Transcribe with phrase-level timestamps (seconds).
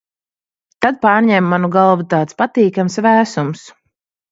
[0.85, 3.65] Tad pārņēma manu galvu tāds patīkams vēsums.